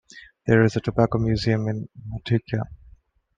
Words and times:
There 0.47 0.63
is 0.63 0.75
a 0.75 0.81
tobacco 0.81 1.19
museum 1.19 1.67
in 1.67 1.87
Motueka. 2.09 2.63